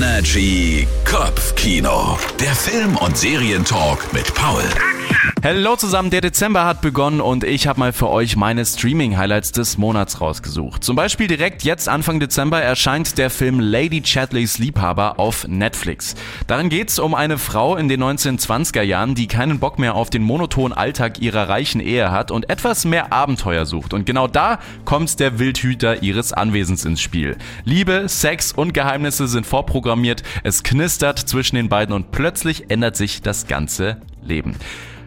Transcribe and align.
Energy 0.00 0.86
Kopfkino. 1.04 2.16
Der 2.38 2.54
Film- 2.54 2.96
und 2.98 3.18
Serientalk 3.18 4.12
mit 4.12 4.32
Paul. 4.32 4.62
Hallo 5.44 5.76
zusammen, 5.76 6.10
der 6.10 6.20
Dezember 6.20 6.64
hat 6.64 6.80
begonnen 6.80 7.20
und 7.20 7.44
ich 7.44 7.68
habe 7.68 7.78
mal 7.78 7.92
für 7.92 8.08
euch 8.08 8.36
meine 8.36 8.64
Streaming-Highlights 8.64 9.52
des 9.52 9.78
Monats 9.78 10.20
rausgesucht. 10.20 10.82
Zum 10.82 10.96
Beispiel 10.96 11.28
direkt 11.28 11.62
jetzt 11.62 11.88
Anfang 11.88 12.18
Dezember 12.18 12.60
erscheint 12.60 13.18
der 13.18 13.30
Film 13.30 13.60
Lady 13.60 14.00
Chatleys 14.00 14.58
Liebhaber 14.58 15.20
auf 15.20 15.46
Netflix. 15.46 16.16
Darin 16.48 16.70
geht's 16.70 16.98
um 16.98 17.14
eine 17.14 17.38
Frau 17.38 17.76
in 17.76 17.88
den 17.88 18.02
1920er 18.02 18.82
Jahren, 18.82 19.14
die 19.14 19.28
keinen 19.28 19.60
Bock 19.60 19.78
mehr 19.78 19.94
auf 19.94 20.10
den 20.10 20.22
monotonen 20.22 20.76
Alltag 20.76 21.20
ihrer 21.20 21.48
reichen 21.48 21.80
Ehe 21.80 22.10
hat 22.10 22.30
und 22.32 22.50
etwas 22.50 22.84
mehr 22.84 23.12
Abenteuer 23.12 23.64
sucht. 23.64 23.94
Und 23.94 24.06
genau 24.06 24.26
da 24.26 24.58
kommt 24.84 25.20
der 25.20 25.38
Wildhüter 25.38 26.02
ihres 26.02 26.32
Anwesens 26.32 26.84
ins 26.84 27.00
Spiel. 27.00 27.36
Liebe, 27.64 28.08
Sex 28.08 28.52
und 28.52 28.74
Geheimnisse 28.74 29.28
sind 29.28 29.46
vorprogrammiert, 29.46 30.24
es 30.42 30.64
knistert 30.64 31.18
zwischen 31.18 31.56
den 31.56 31.68
beiden 31.68 31.94
und 31.94 32.10
plötzlich 32.10 32.70
ändert 32.70 32.96
sich 32.96 33.22
das 33.22 33.46
ganze 33.46 34.00
Leben. 34.22 34.56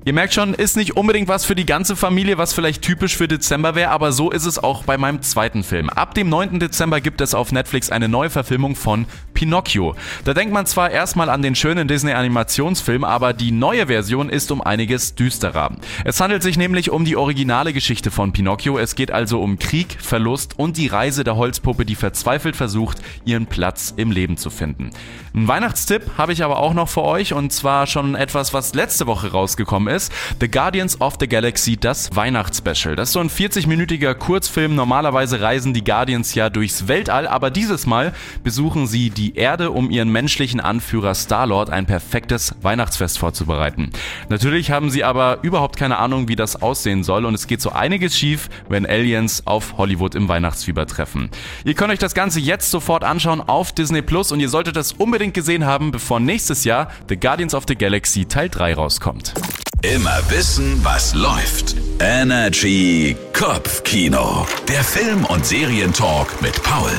Ihr 0.03 0.13
merkt 0.13 0.33
schon, 0.33 0.55
ist 0.55 0.77
nicht 0.77 0.97
unbedingt 0.97 1.27
was 1.27 1.45
für 1.45 1.53
die 1.53 1.65
ganze 1.67 1.95
Familie, 1.95 2.39
was 2.39 2.53
vielleicht 2.53 2.81
typisch 2.81 3.15
für 3.15 3.27
Dezember 3.27 3.75
wäre, 3.75 3.91
aber 3.91 4.11
so 4.11 4.31
ist 4.31 4.47
es 4.47 4.57
auch 4.57 4.83
bei 4.83 4.97
meinem 4.97 5.21
zweiten 5.21 5.61
Film. 5.61 5.91
Ab 5.91 6.15
dem 6.15 6.27
9. 6.27 6.59
Dezember 6.59 6.99
gibt 7.01 7.21
es 7.21 7.35
auf 7.35 7.51
Netflix 7.51 7.91
eine 7.91 8.09
neue 8.09 8.31
Verfilmung 8.31 8.75
von 8.75 9.05
Pinocchio. 9.41 9.95
Da 10.23 10.35
denkt 10.35 10.53
man 10.53 10.67
zwar 10.67 10.91
erstmal 10.91 11.27
an 11.27 11.41
den 11.41 11.55
schönen 11.55 11.87
Disney-Animationsfilm, 11.87 13.03
aber 13.03 13.33
die 13.33 13.51
neue 13.51 13.87
Version 13.87 14.29
ist 14.29 14.51
um 14.51 14.61
einiges 14.61 15.15
düsterer. 15.15 15.71
Es 16.05 16.21
handelt 16.21 16.43
sich 16.43 16.59
nämlich 16.59 16.91
um 16.91 17.05
die 17.05 17.17
originale 17.17 17.73
Geschichte 17.73 18.11
von 18.11 18.33
Pinocchio. 18.33 18.77
Es 18.77 18.93
geht 18.93 19.09
also 19.09 19.41
um 19.41 19.57
Krieg, 19.57 19.97
Verlust 19.99 20.59
und 20.59 20.77
die 20.77 20.85
Reise 20.85 21.23
der 21.23 21.37
Holzpuppe, 21.37 21.85
die 21.85 21.95
verzweifelt 21.95 22.55
versucht, 22.55 22.99
ihren 23.25 23.47
Platz 23.47 23.95
im 23.97 24.11
Leben 24.11 24.37
zu 24.37 24.51
finden. 24.51 24.91
Ein 25.33 25.47
Weihnachtstipp 25.47 26.03
habe 26.19 26.33
ich 26.33 26.43
aber 26.43 26.59
auch 26.59 26.75
noch 26.75 26.89
für 26.89 27.01
euch 27.01 27.33
und 27.33 27.51
zwar 27.51 27.87
schon 27.87 28.13
etwas, 28.13 28.53
was 28.53 28.75
letzte 28.75 29.07
Woche 29.07 29.31
rausgekommen 29.31 29.91
ist. 29.91 30.13
The 30.39 30.51
Guardians 30.51 31.01
of 31.01 31.15
the 31.19 31.27
Galaxy, 31.27 31.77
das 31.77 32.15
Weihnachtsspecial. 32.15 32.95
Das 32.95 33.09
ist 33.09 33.13
so 33.13 33.21
ein 33.21 33.29
40-minütiger 33.31 34.13
Kurzfilm. 34.13 34.75
Normalerweise 34.75 35.41
reisen 35.41 35.73
die 35.73 35.83
Guardians 35.83 36.35
ja 36.35 36.51
durchs 36.51 36.87
Weltall, 36.87 37.27
aber 37.27 37.49
dieses 37.49 37.87
Mal 37.87 38.13
besuchen 38.43 38.85
sie 38.85 39.09
die 39.09 39.30
Erde, 39.35 39.71
um 39.71 39.89
ihren 39.89 40.11
menschlichen 40.11 40.59
Anführer 40.59 41.15
Star-Lord 41.15 41.69
ein 41.69 41.85
perfektes 41.85 42.55
Weihnachtsfest 42.61 43.19
vorzubereiten. 43.19 43.89
Natürlich 44.29 44.71
haben 44.71 44.89
sie 44.89 45.03
aber 45.03 45.39
überhaupt 45.41 45.77
keine 45.77 45.97
Ahnung, 45.97 46.27
wie 46.27 46.35
das 46.35 46.61
aussehen 46.61 47.03
soll 47.03 47.25
und 47.25 47.33
es 47.33 47.47
geht 47.47 47.61
so 47.61 47.71
einiges 47.71 48.17
schief, 48.17 48.49
wenn 48.69 48.85
Aliens 48.85 49.47
auf 49.47 49.77
Hollywood 49.77 50.15
im 50.15 50.27
Weihnachtsfieber 50.27 50.85
treffen. 50.85 51.29
Ihr 51.63 51.73
könnt 51.73 51.91
euch 51.91 51.99
das 51.99 52.13
Ganze 52.13 52.39
jetzt 52.39 52.71
sofort 52.71 53.03
anschauen 53.03 53.41
auf 53.41 53.71
Disney 53.71 54.01
Plus 54.01 54.31
und 54.31 54.39
ihr 54.39 54.49
solltet 54.49 54.75
das 54.75 54.93
unbedingt 54.93 55.33
gesehen 55.33 55.65
haben, 55.65 55.91
bevor 55.91 56.19
nächstes 56.19 56.63
Jahr 56.63 56.89
The 57.09 57.17
Guardians 57.17 57.53
of 57.53 57.65
the 57.67 57.75
Galaxy 57.75 58.25
Teil 58.25 58.49
3 58.49 58.73
rauskommt. 58.73 59.33
Immer 59.81 60.19
wissen, 60.29 60.79
was 60.83 61.15
läuft. 61.15 61.75
Energy 61.99 63.15
Kopfkino. 63.33 64.45
Der 64.67 64.83
Film- 64.83 65.25
und 65.25 65.43
Serientalk 65.43 66.41
mit 66.41 66.61
Paul. 66.61 66.91